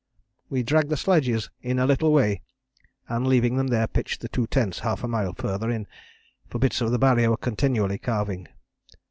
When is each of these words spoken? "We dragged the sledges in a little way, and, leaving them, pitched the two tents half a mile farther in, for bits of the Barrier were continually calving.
"We 0.49 0.63
dragged 0.63 0.89
the 0.89 0.97
sledges 0.97 1.51
in 1.61 1.77
a 1.77 1.85
little 1.85 2.11
way, 2.11 2.41
and, 3.07 3.27
leaving 3.27 3.57
them, 3.57 3.87
pitched 3.89 4.21
the 4.21 4.29
two 4.29 4.47
tents 4.47 4.79
half 4.79 5.03
a 5.03 5.07
mile 5.07 5.35
farther 5.35 5.69
in, 5.69 5.85
for 6.49 6.57
bits 6.57 6.81
of 6.81 6.89
the 6.89 6.97
Barrier 6.97 7.29
were 7.29 7.37
continually 7.37 7.99
calving. 7.99 8.47